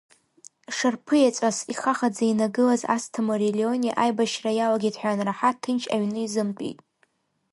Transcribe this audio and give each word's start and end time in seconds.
Шарԥыеҵәас 0.75 1.57
ихахаӡа 1.73 2.23
инагылаз 2.31 2.81
Асҭамыри 2.95 3.55
Леони 3.57 3.95
аибашьра 4.03 4.51
иалагеит 4.55 4.95
ҳәа 4.99 5.11
анраҳа 5.13 5.51
ҭынч 5.61 5.83
аҩны 5.93 6.19
изымтәеит. 6.25 6.79